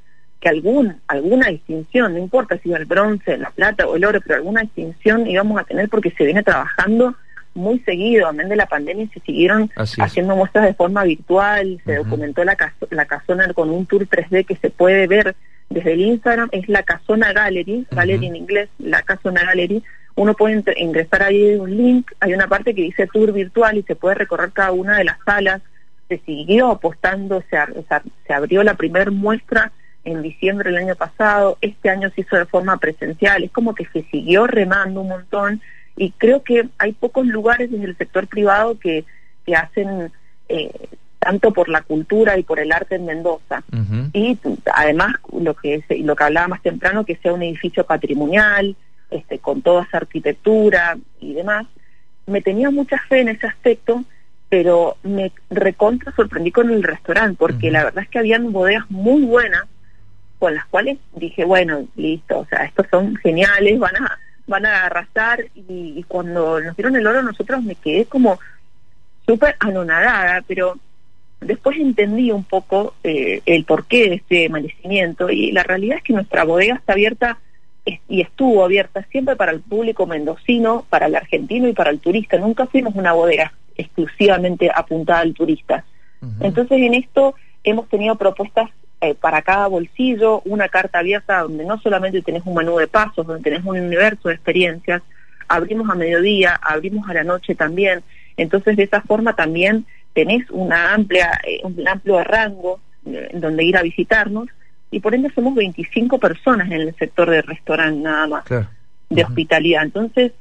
que 0.40 0.48
algún, 0.48 0.96
alguna 1.08 1.48
distinción, 1.48 2.12
no 2.12 2.18
importa 2.18 2.58
si 2.58 2.72
el 2.72 2.84
bronce, 2.84 3.38
la 3.38 3.50
plata 3.50 3.86
o 3.86 3.96
el 3.96 4.04
oro, 4.04 4.20
pero 4.20 4.36
alguna 4.36 4.62
distinción 4.62 5.26
íbamos 5.26 5.60
a 5.60 5.64
tener 5.64 5.88
porque 5.88 6.10
se 6.10 6.24
viene 6.24 6.42
trabajando 6.42 7.14
muy 7.54 7.78
seguido, 7.80 8.28
amén 8.28 8.48
de 8.48 8.56
la 8.56 8.66
pandemia, 8.66 9.08
se 9.12 9.20
siguieron 9.20 9.70
haciendo 9.76 10.36
muestras 10.36 10.66
de 10.66 10.74
forma 10.74 11.04
virtual, 11.04 11.80
se 11.84 11.96
documentó 11.96 12.44
la, 12.44 12.56
la 12.90 13.06
casona 13.06 13.52
con 13.54 13.70
un 13.70 13.86
tour 13.86 14.06
3D 14.06 14.44
que 14.44 14.56
se 14.56 14.70
puede 14.70 15.06
ver 15.06 15.34
desde 15.68 15.94
el 15.94 16.00
Instagram, 16.00 16.48
es 16.52 16.68
la 16.68 16.82
Casona 16.82 17.32
Gallery, 17.32 17.86
Gallery 17.90 18.26
en 18.26 18.36
inglés, 18.36 18.68
la 18.78 19.02
Casona 19.02 19.42
Gallery, 19.42 19.82
uno 20.16 20.34
puede 20.34 20.64
ingresar 20.76 21.22
ahí 21.22 21.54
un 21.54 21.76
link, 21.76 22.10
hay 22.20 22.34
una 22.34 22.48
parte 22.48 22.74
que 22.74 22.82
dice 22.82 23.06
tour 23.06 23.32
virtual 23.32 23.78
y 23.78 23.82
se 23.82 23.94
puede 23.94 24.16
recorrer 24.16 24.50
cada 24.52 24.72
una 24.72 24.96
de 24.96 25.04
las 25.04 25.18
salas, 25.24 25.62
se 26.08 26.18
siguió 26.18 26.70
apostando, 26.70 27.42
se, 27.50 27.58
se 28.26 28.32
abrió 28.32 28.62
la 28.62 28.74
primera 28.74 29.10
muestra 29.10 29.72
en 30.04 30.22
diciembre 30.22 30.70
del 30.70 30.82
año 30.82 30.96
pasado, 30.96 31.58
este 31.60 31.90
año 31.90 32.10
se 32.10 32.22
hizo 32.22 32.36
de 32.36 32.46
forma 32.46 32.78
presencial, 32.78 33.44
es 33.44 33.50
como 33.50 33.74
que 33.74 33.86
se 33.92 34.04
siguió 34.04 34.46
remando 34.46 35.02
un 35.02 35.08
montón 35.08 35.60
y 35.96 36.12
creo 36.12 36.42
que 36.42 36.68
hay 36.78 36.92
pocos 36.92 37.26
lugares 37.26 37.70
desde 37.70 37.84
el 37.84 37.96
sector 37.96 38.26
privado 38.26 38.78
que, 38.78 39.04
que 39.44 39.54
hacen 39.54 40.12
eh, 40.48 40.88
tanto 41.18 41.52
por 41.52 41.68
la 41.68 41.82
cultura 41.82 42.38
y 42.38 42.42
por 42.42 42.60
el 42.60 42.70
arte 42.70 42.94
en 42.94 43.06
Mendoza. 43.06 43.64
Y 44.12 44.38
además, 44.72 45.14
lo 45.32 45.54
que, 45.54 45.82
lo 46.02 46.14
que 46.14 46.24
hablaba 46.24 46.48
más 46.48 46.62
temprano, 46.62 47.04
que 47.04 47.16
sea 47.16 47.32
un 47.32 47.42
edificio 47.42 47.84
patrimonial, 47.84 48.76
este, 49.10 49.38
con 49.38 49.62
toda 49.62 49.84
esa 49.84 49.98
arquitectura 49.98 50.96
y 51.20 51.34
demás, 51.34 51.66
me 52.26 52.42
tenía 52.42 52.70
mucha 52.70 52.98
fe 53.08 53.20
en 53.20 53.28
ese 53.28 53.46
aspecto, 53.46 54.04
pero 54.48 54.96
me 55.02 55.32
recontra 55.50 56.12
sorprendí 56.14 56.50
con 56.50 56.70
el 56.70 56.82
restaurante, 56.82 57.36
porque 57.38 57.70
la 57.70 57.84
verdad 57.84 58.04
es 58.04 58.10
que 58.10 58.18
habían 58.18 58.52
bodegas 58.52 58.90
muy 58.90 59.22
buenas, 59.22 59.64
con 60.38 60.54
las 60.54 60.66
cuales 60.66 60.98
dije, 61.14 61.44
bueno, 61.44 61.86
listo, 61.96 62.40
o 62.40 62.46
sea, 62.46 62.64
estos 62.64 62.86
son 62.90 63.16
geniales, 63.16 63.78
van 63.78 63.96
a, 63.96 64.18
van 64.46 64.66
a 64.66 64.84
arrasar, 64.84 65.46
y, 65.54 66.04
cuando 66.08 66.60
nos 66.60 66.76
dieron 66.76 66.96
el 66.96 67.06
oro 67.06 67.22
nosotros 67.22 67.62
me 67.62 67.74
quedé 67.74 68.04
como 68.04 68.38
súper 69.26 69.56
anonadada, 69.60 70.42
pero 70.46 70.78
después 71.40 71.76
entendí 71.78 72.30
un 72.30 72.44
poco 72.44 72.94
eh, 73.02 73.40
el 73.46 73.64
porqué 73.64 74.08
de 74.08 74.14
este 74.16 74.48
merecimiento, 74.48 75.30
y 75.30 75.52
la 75.52 75.62
realidad 75.62 75.98
es 75.98 76.04
que 76.04 76.12
nuestra 76.12 76.44
bodega 76.44 76.74
está 76.74 76.92
abierta 76.92 77.38
y 78.08 78.20
estuvo 78.20 78.64
abierta 78.64 79.06
siempre 79.10 79.36
para 79.36 79.52
el 79.52 79.60
público 79.60 80.06
mendocino, 80.06 80.84
para 80.90 81.06
el 81.06 81.14
argentino 81.14 81.68
y 81.68 81.72
para 81.72 81.90
el 81.90 82.00
turista. 82.00 82.36
Nunca 82.36 82.66
fuimos 82.66 82.94
una 82.96 83.12
bodega 83.12 83.52
exclusivamente 83.76 84.70
apuntada 84.74 85.20
al 85.20 85.34
turista. 85.34 85.84
Entonces 86.40 86.78
en 86.80 86.94
esto 86.94 87.36
hemos 87.62 87.88
tenido 87.88 88.16
propuestas 88.16 88.70
eh, 89.00 89.14
para 89.14 89.42
cada 89.42 89.68
bolsillo, 89.68 90.40
una 90.44 90.68
carta 90.68 90.98
abierta 90.98 91.40
donde 91.42 91.64
no 91.64 91.78
solamente 91.78 92.22
tenés 92.22 92.42
un 92.44 92.54
menú 92.54 92.78
de 92.78 92.88
pasos, 92.88 93.26
donde 93.26 93.42
tenés 93.42 93.64
un 93.64 93.78
universo 93.78 94.28
de 94.28 94.34
experiencias, 94.34 95.02
abrimos 95.46 95.88
a 95.88 95.94
mediodía, 95.94 96.58
abrimos 96.60 97.08
a 97.08 97.14
la 97.14 97.22
noche 97.22 97.54
también. 97.54 98.02
Entonces 98.36 98.76
de 98.76 98.84
esa 98.84 99.02
forma 99.02 99.36
también 99.36 99.86
tenés 100.14 100.50
una 100.50 100.94
amplia, 100.94 101.38
eh, 101.46 101.60
un 101.62 101.86
amplio 101.86 102.24
rango 102.24 102.80
eh, 103.04 103.30
donde 103.34 103.64
ir 103.64 103.76
a 103.76 103.82
visitarnos 103.82 104.48
y 104.96 105.00
por 105.00 105.14
ende 105.14 105.30
somos 105.34 105.54
25 105.54 106.18
personas 106.18 106.68
en 106.68 106.80
el 106.80 106.94
sector 106.96 107.28
de 107.28 107.42
restaurante 107.42 108.00
nada 108.00 108.26
más, 108.26 108.44
de 109.10 109.24
hospitalidad. 109.24 109.82
Entonces, 109.82 110.32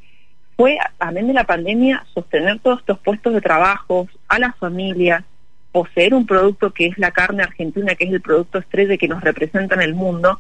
fue, 0.55 0.77
amén 0.97 1.27
de 1.27 1.33
la 1.33 1.43
pandemia, 1.43 2.05
sostener 2.13 2.59
todos 2.59 2.79
estos 2.79 2.97
puestos 3.00 3.33
de 3.33 3.41
trabajo 3.41 4.07
a 4.29 4.39
las 4.39 4.55
familias, 4.55 5.25
poseer 5.74 6.13
un 6.13 6.25
producto 6.25 6.71
que 6.71 6.85
es 6.85 6.97
la 6.97 7.12
carne 7.12 7.43
argentina, 7.43 7.95
que 7.95 8.05
es 8.05 8.13
el 8.13 8.21
producto 8.21 8.59
estrella 8.59 8.95
que 8.95 9.09
nos 9.09 9.21
representa 9.21 9.75
en 9.75 9.81
el 9.81 9.93
mundo. 9.93 10.39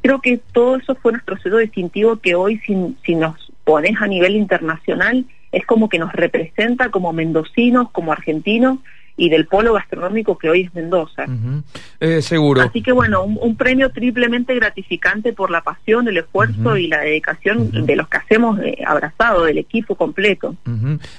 Creo 0.00 0.22
que 0.22 0.40
todo 0.52 0.76
eso 0.76 0.94
fue 0.94 1.12
nuestro 1.12 1.36
sello 1.36 1.58
distintivo 1.58 2.16
que 2.16 2.34
hoy, 2.34 2.62
si, 2.64 2.96
si 3.04 3.14
nos 3.14 3.52
pones 3.64 4.00
a 4.00 4.06
nivel 4.06 4.36
internacional, 4.36 5.26
es 5.52 5.66
como 5.66 5.90
que 5.90 5.98
nos 5.98 6.14
representa 6.14 6.88
como 6.88 7.12
mendocinos, 7.12 7.90
como 7.90 8.10
argentinos, 8.10 8.78
y 9.20 9.28
del 9.28 9.46
polo 9.46 9.74
gastronómico 9.74 10.38
que 10.38 10.48
hoy 10.48 10.62
es 10.62 10.74
Mendoza. 10.74 11.26
eh, 12.00 12.22
seguro. 12.22 12.62
Así 12.62 12.82
que 12.82 12.90
bueno, 12.90 13.22
un, 13.22 13.54
premio 13.54 13.90
triplemente 13.90 14.54
gratificante 14.54 15.34
por 15.34 15.50
la 15.50 15.60
pasión, 15.60 16.08
el 16.08 16.16
esfuerzo 16.16 16.78
y 16.78 16.86
la 16.86 17.00
dedicación 17.00 17.70
de 17.84 17.96
los 17.96 18.08
que 18.08 18.16
hacemos 18.16 18.58
eh, 18.60 18.78
abrazado, 18.86 19.44
del 19.44 19.58
equipo 19.58 19.94
completo. 19.94 20.56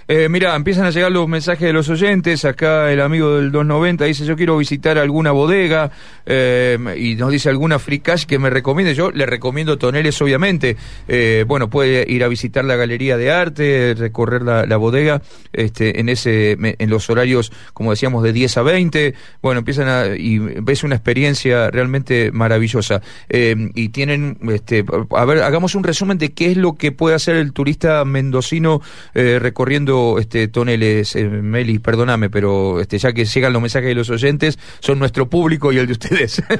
eh, 0.08 0.28
mira, 0.30 0.56
empiezan 0.56 0.86
a 0.86 0.90
llegar 0.90 1.12
los 1.12 1.28
mensajes 1.28 1.68
de 1.68 1.74
los 1.74 1.90
oyentes, 1.90 2.44
acá 2.44 2.92
el 2.92 3.02
amigo 3.02 3.36
del 3.36 3.52
290 3.52 4.06
dice 4.06 4.26
yo 4.26 4.36
quiero 4.36 4.58
visitar 4.58 4.98
alguna 4.98 5.32
bodega 5.32 5.92
eh, 6.26 6.80
y 6.98 7.14
nos 7.16 7.32
dice 7.32 7.50
alguna 7.50 7.78
free 7.78 8.00
cash 8.00 8.26
que 8.26 8.40
me 8.40 8.50
recomiende, 8.50 8.96
yo 8.96 9.12
le 9.12 9.28
recomiendo 9.28 9.78
Toneles 9.78 10.20
obviamente, 10.24 10.76
eh, 11.08 11.46
bueno, 11.48 11.70
puede 11.70 12.12
ir 12.12 12.24
a 12.24 12.28
visitar 12.28 12.66
la 12.66 12.76
galería 12.76 13.16
de 13.18 13.32
arte, 13.32 13.94
recorrer 13.96 14.42
la, 14.42 14.66
la 14.66 14.78
bodega 14.78 15.22
este, 15.54 16.00
en, 16.00 16.10
ese, 16.10 16.58
en 16.60 16.90
los 16.90 17.08
horarios 17.12 17.52
como 17.74 17.91
decíamos, 17.92 18.24
de 18.24 18.34
10 18.34 18.58
a 18.58 18.62
20. 18.64 19.14
Bueno, 19.42 19.60
empiezan 19.60 19.88
a, 19.88 20.08
y 20.08 20.40
ves 20.40 20.84
una 20.84 20.96
experiencia 20.96 21.70
realmente 21.70 22.32
maravillosa. 22.32 23.02
Eh, 23.30 23.56
y 23.76 23.90
tienen, 23.90 24.38
este, 24.50 24.84
a 25.16 25.26
ver, 25.26 25.44
hagamos 25.44 25.76
un 25.76 25.84
resumen 25.84 26.18
de 26.18 26.34
qué 26.34 26.52
es 26.52 26.58
lo 26.58 26.74
que 26.74 26.92
puede 26.92 27.16
hacer 27.16 27.36
el 27.36 27.54
turista 27.54 28.04
mendocino 28.06 28.82
eh, 29.14 29.40
recorriendo 29.40 30.18
este 30.20 30.48
toneles. 30.48 31.16
Eh, 31.16 31.28
Meli, 31.28 31.80
perdóname, 31.80 32.30
pero 32.30 32.80
este, 32.80 32.98
ya 32.98 33.14
que 33.14 33.26
llegan 33.26 33.54
los 33.54 33.62
mensajes 33.62 33.90
de 33.90 33.96
los 33.96 34.10
oyentes, 34.10 34.58
son 34.80 35.00
nuestro 35.00 35.30
público 35.30 35.72
y 35.72 35.78
el 35.78 35.88
de 35.88 35.94
ustedes. 35.94 36.44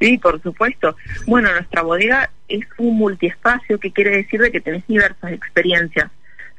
Sí, 0.00 0.18
por 0.18 0.42
supuesto. 0.42 0.96
Bueno, 1.26 1.50
nuestra 1.52 1.80
bodega 1.80 2.28
es 2.48 2.66
un 2.76 2.98
multiespacio 2.98 3.78
que 3.78 3.90
quiere 3.90 4.10
decir 4.10 4.40
de 4.40 4.50
que 4.50 4.60
tenés 4.60 4.86
diversas 4.86 5.32
experiencias 5.32 6.10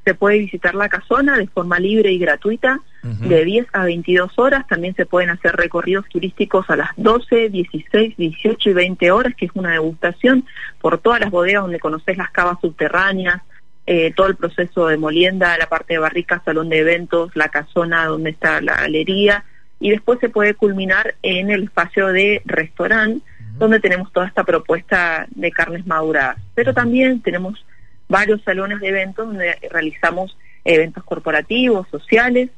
se 0.05 0.13
puede 0.13 0.37
visitar 0.37 0.75
la 0.75 0.87
casona 0.87 1.37
de 1.37 1.47
forma 1.47 1.79
libre 1.79 2.11
y 2.11 2.19
gratuita 2.19 2.79
de 3.01 3.45
10 3.45 3.67
a 3.73 3.85
22 3.85 4.37
horas. 4.37 4.65
También 4.67 4.95
se 4.95 5.05
pueden 5.05 5.31
hacer 5.31 5.55
recorridos 5.55 6.05
turísticos 6.09 6.69
a 6.69 6.75
las 6.75 6.89
12, 6.97 7.49
16, 7.49 8.15
18 8.15 8.69
y 8.69 8.73
20 8.73 9.11
horas, 9.11 9.33
que 9.35 9.45
es 9.45 9.51
una 9.55 9.71
degustación 9.71 10.45
por 10.79 10.99
todas 10.99 11.19
las 11.19 11.31
bodegas 11.31 11.63
donde 11.63 11.79
conoces 11.79 12.17
las 12.17 12.31
cavas 12.31 12.57
subterráneas, 12.61 13.41
eh, 13.87 14.13
todo 14.15 14.27
el 14.27 14.35
proceso 14.35 14.87
de 14.87 14.97
molienda, 14.97 15.57
la 15.57 15.67
parte 15.67 15.93
de 15.93 15.99
barricas, 15.99 16.41
salón 16.45 16.69
de 16.69 16.79
eventos, 16.79 17.31
la 17.35 17.49
casona 17.49 18.05
donde 18.05 18.31
está 18.31 18.61
la 18.61 18.75
galería 18.75 19.43
y 19.79 19.91
después 19.91 20.19
se 20.19 20.29
puede 20.29 20.53
culminar 20.53 21.15
en 21.21 21.51
el 21.51 21.63
espacio 21.63 22.07
de 22.07 22.41
restaurante, 22.45 23.25
donde 23.57 23.79
tenemos 23.79 24.11
toda 24.11 24.27
esta 24.27 24.43
propuesta 24.43 25.27
de 25.31 25.51
carnes 25.51 25.85
maduradas. 25.85 26.37
Pero 26.55 26.73
también 26.73 27.21
tenemos 27.21 27.65
varios 28.07 28.41
salones 28.43 28.79
de 28.79 28.89
eventos 28.89 29.27
donde 29.27 29.55
realizamos 29.71 30.37
eventos 30.63 31.03
corporativos, 31.03 31.87
sociales, 31.89 32.49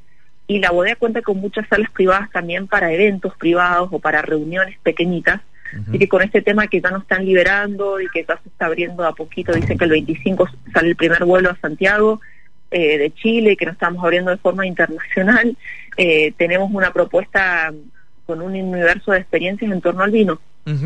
y 0.48 0.60
la 0.60 0.72
bodega 0.72 0.96
cuenta 0.96 1.22
con 1.22 1.38
muchas 1.38 1.68
salas 1.68 1.92
privadas 1.92 2.32
también 2.32 2.68
para 2.68 2.92
eventos 2.92 3.36
privados 3.38 3.90
o 3.92 4.00
para 4.00 4.22
reuniones 4.22 4.78
pequeñitas. 4.82 5.42
Y 5.92 6.00
que 6.00 6.08
con 6.08 6.22
este 6.22 6.42
tema 6.42 6.68
que 6.68 6.80
ya 6.80 6.90
nos 6.92 7.02
están 7.02 7.26
liberando 7.26 8.00
y 8.00 8.08
que 8.08 8.24
ya 8.24 8.40
se 8.42 8.48
está 8.48 8.68
abriendo 8.68 9.06
a 9.06 9.14
poquito, 9.14 9.52
dicen 9.52 9.78
que 9.78 9.84
el 9.84 9.92
25 9.92 10.48
sale 10.74 10.88
el 10.88 10.96
primer 10.96 11.26
vuelo 11.26 11.50
a 11.50 11.58
Santiago 11.58 12.22
eh, 12.72 12.98
de 12.98 13.14
Chile, 13.14 13.58
que 13.58 13.66
nos 13.66 13.74
estamos 13.74 14.02
abriendo 14.02 14.32
de 14.32 14.38
forma 14.38 14.66
internacional, 14.66 15.58
eh, 15.98 16.32
tenemos 16.38 16.72
una 16.72 16.92
propuesta 16.94 17.74
con 18.26 18.42
un 18.42 18.54
universo 18.54 19.12
de 19.12 19.20
experiencias 19.20 19.70
en 19.70 19.82
torno 19.82 20.04
al 20.04 20.12
vino 20.12 20.40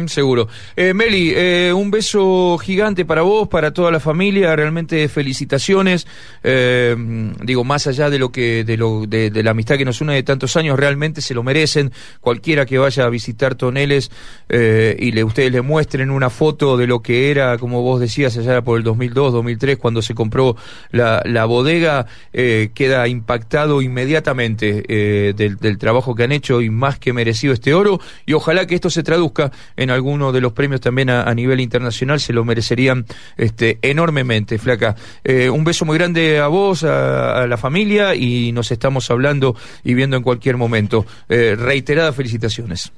seguro. 0.08 0.48
Eh, 0.76 0.94
Meli, 0.94 1.34
eh, 1.36 1.74
un 1.74 1.92
beso 1.92 2.58
gigante 2.58 3.06
para 3.06 3.22
vos, 3.22 3.48
para 3.48 3.72
toda 3.72 3.92
la 3.92 4.00
familia, 4.00 4.56
realmente 4.56 5.08
felicitaciones. 5.10 6.08
Eh, 6.44 6.96
digo, 7.44 7.64
más 7.64 7.88
allá 7.88 8.10
de 8.10 8.20
lo 8.20 8.32
que, 8.32 8.64
de 8.64 8.78
lo, 8.78 9.06
de, 9.08 9.32
la 9.44 9.52
amistad 9.52 9.78
que 9.78 9.86
nos 9.86 10.02
une 10.02 10.14
de 10.14 10.24
tantos 10.24 10.56
años, 10.58 10.80
realmente 10.80 11.22
se 11.22 11.34
lo 11.34 11.44
merecen. 11.44 11.92
Cualquiera 12.20 12.66
que 12.66 12.78
vaya 12.78 13.06
a 13.06 13.10
visitar 13.10 13.56
Toneles 13.56 14.12
eh, 14.50 14.96
y 15.00 15.12
le, 15.12 15.24
ustedes 15.24 15.52
le 15.52 15.62
muestren 15.62 16.12
una 16.12 16.30
foto 16.30 16.78
de 16.78 16.88
lo 16.88 17.02
que 17.02 17.32
era, 17.32 17.58
como 17.58 17.82
vos 17.82 18.00
decías, 18.00 18.38
allá 18.38 18.62
por 18.62 18.78
el 18.78 18.84
2002, 18.84 19.34
2003, 19.34 19.78
cuando 19.78 20.02
se 20.02 20.14
compró 20.14 20.56
la, 20.92 21.22
la 21.26 21.46
bodega, 21.46 22.06
eh, 22.34 22.70
queda 22.74 23.08
impactado 23.08 23.82
inmediatamente 23.82 24.84
eh, 24.88 25.34
del, 25.36 25.58
del 25.58 25.78
trabajo 25.78 26.16
que 26.16 26.24
han 26.24 26.32
hecho 26.32 26.62
y 26.62 26.70
más 26.70 27.00
que 27.00 27.14
merecido 27.14 27.54
este 27.54 27.74
oro. 27.74 28.00
Y 28.26 28.34
ojalá 28.34 28.68
que 28.68 28.76
esto 28.76 28.90
se 28.90 29.04
traduzca 29.04 29.52
en 29.76 29.90
alguno 29.90 30.32
de 30.32 30.42
los 30.42 30.54
premios 30.54 30.82
también 30.82 31.10
a, 31.10 31.34
nivel 31.34 31.60
internacional, 31.60 32.20
se 32.20 32.34
lo 32.34 32.44
merecerían 32.46 33.06
este, 33.38 33.80
enormemente, 33.82 34.58
Flaca. 34.58 34.96
Eh, 35.24 35.50
un 35.50 35.64
beso 35.64 35.86
muy 35.86 35.98
grande 35.98 36.40
a 36.40 36.48
vos, 36.48 36.84
a, 36.84 37.46
la 37.48 37.58
familia 37.58 38.16
y 38.16 38.52
nos 38.52 38.72
estamos 38.72 39.10
hablando 39.12 39.56
y 39.84 39.94
viendo 39.94 40.18
en 40.18 40.24
cualquier 40.24 40.58
momento. 40.58 41.06
Eh, 41.30 41.56
reiteradas 41.58 42.16
felicitaciones. 42.16 42.92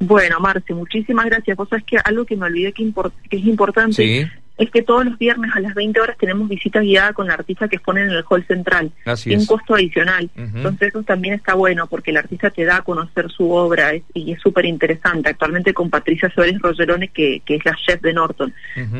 Bueno, 0.00 0.40
Marce, 0.40 0.72
muchísimas 0.72 1.26
gracias. 1.26 1.56
Vos 1.56 1.68
sabés 1.68 1.84
que 1.84 1.98
algo 2.02 2.24
que 2.24 2.36
me 2.36 2.46
olvidé 2.46 2.72
que, 2.72 2.90
que 3.28 3.36
es 3.36 3.44
importante 3.44 4.30
es 4.60 4.70
que 4.70 4.82
todos 4.82 5.06
los 5.06 5.18
viernes 5.18 5.50
a 5.54 5.60
las 5.60 5.74
20 5.74 5.98
horas 6.00 6.18
tenemos 6.18 6.46
visita 6.46 6.80
guiada 6.80 7.14
con 7.14 7.26
la 7.26 7.32
artista 7.32 7.66
que 7.66 7.76
exponen 7.76 8.10
en 8.10 8.14
el 8.14 8.24
hall 8.28 8.44
central, 8.46 8.92
Así 9.06 9.34
un 9.34 9.46
costo 9.46 9.74
adicional. 9.74 10.28
Entonces 10.36 10.88
eso 10.88 11.02
también 11.02 11.34
está 11.34 11.54
bueno 11.54 11.86
porque 11.86 12.10
el 12.10 12.18
artista 12.18 12.50
te 12.50 12.66
da 12.66 12.76
a 12.76 12.82
conocer 12.82 13.30
su 13.30 13.50
obra 13.50 13.92
y 14.12 14.32
es 14.32 14.40
súper 14.40 14.66
interesante. 14.66 15.30
Actualmente 15.30 15.72
con 15.72 15.88
Patricia 15.88 16.28
Suárez 16.28 16.58
Rogerone, 16.60 17.08
que, 17.08 17.40
que 17.40 17.54
es 17.54 17.64
la 17.64 17.74
chef 17.74 18.02
de 18.02 18.12
Norton. 18.12 18.52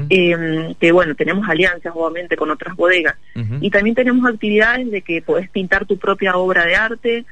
Em, 0.08 0.74
que 0.74 0.92
bueno, 0.92 1.14
tenemos 1.14 1.46
alianzas 1.46 1.92
obviamente 1.94 2.36
con 2.36 2.50
otras 2.50 2.74
bodegas. 2.74 3.16
Y 3.60 3.68
también 3.70 3.94
tenemos 3.94 4.26
actividades 4.32 4.90
de 4.90 5.02
que 5.02 5.20
podés 5.20 5.50
pintar 5.50 5.84
tu 5.84 5.98
propia 5.98 6.36
obra 6.36 6.64
de 6.64 6.74
arte, 6.74 7.24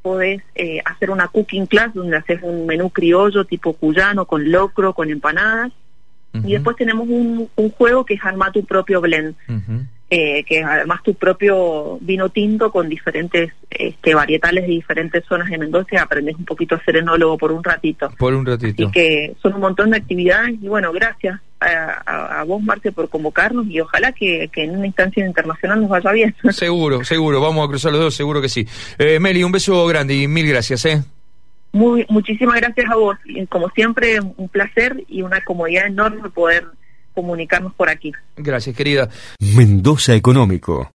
podés 0.00 0.42
eh, 0.54 0.80
hacer 0.86 1.10
una 1.10 1.28
cooking 1.28 1.66
class 1.66 1.92
donde 1.92 2.16
haces 2.16 2.40
un 2.42 2.64
menú 2.64 2.88
criollo 2.88 3.44
tipo 3.44 3.74
cuyano 3.74 4.24
con 4.24 4.50
locro, 4.50 4.94
con 4.94 5.10
empanadas 5.10 5.72
y 6.42 6.52
después 6.52 6.76
tenemos 6.76 7.06
un, 7.08 7.48
un, 7.54 7.70
juego 7.70 8.04
que 8.04 8.14
es 8.14 8.24
armar 8.24 8.52
tu 8.52 8.64
propio 8.64 9.00
blend, 9.00 9.36
eh, 10.10 10.44
que 10.44 10.60
es 10.60 10.64
además 10.64 11.02
tu 11.02 11.14
propio 11.14 11.98
vino 12.00 12.28
tinto 12.28 12.70
con 12.70 12.88
diferentes 12.88 13.52
este, 13.70 14.14
varietales 14.14 14.66
de 14.66 14.72
diferentes 14.72 15.24
zonas 15.24 15.48
de 15.48 15.58
Mendoza. 15.58 16.02
Aprendes 16.02 16.36
un 16.36 16.44
poquito 16.44 16.74
a 16.74 16.84
ser 16.84 16.96
enólogo 16.96 17.38
por 17.38 17.52
un 17.52 17.62
ratito. 17.62 18.10
Por 18.18 18.34
un 18.34 18.44
ratito. 18.44 18.84
Así 18.84 18.92
que 18.92 19.34
son 19.40 19.54
un 19.54 19.60
montón 19.60 19.90
de 19.90 19.96
actividades 19.96 20.56
y 20.60 20.68
bueno, 20.68 20.92
gracias 20.92 21.40
a, 21.60 22.44
vos, 22.46 22.62
Marte, 22.62 22.92
por 22.92 23.08
convocarnos 23.08 23.66
y 23.68 23.80
ojalá 23.80 24.12
que, 24.12 24.50
en 24.54 24.76
una 24.76 24.86
instancia 24.86 25.24
internacional 25.26 25.80
nos 25.80 25.88
vaya 25.88 26.12
bien. 26.12 26.34
Seguro, 26.50 27.04
seguro. 27.04 27.40
Vamos 27.40 27.64
a 27.64 27.68
cruzar 27.68 27.92
los 27.92 28.00
dos, 28.00 28.14
seguro 28.14 28.42
que 28.42 28.48
sí. 28.48 28.66
Eh, 28.98 29.18
Meli, 29.18 29.42
un 29.42 29.52
beso 29.52 29.86
grande 29.86 30.14
y 30.14 30.28
mil 30.28 30.46
gracias. 30.46 30.84
¿eh? 30.84 31.02
Muy, 31.74 32.06
muchísimas 32.08 32.60
gracias 32.60 32.88
a 32.88 32.94
vos. 32.94 33.18
Y 33.24 33.44
como 33.48 33.68
siempre, 33.70 34.20
un 34.20 34.48
placer 34.48 35.04
y 35.08 35.22
una 35.22 35.40
comodidad 35.42 35.86
enorme 35.86 36.30
poder 36.30 36.64
comunicarnos 37.14 37.74
por 37.74 37.88
aquí. 37.90 38.12
Gracias, 38.36 38.76
querida. 38.76 39.08
Mendoza 39.40 40.14
Económico. 40.14 40.90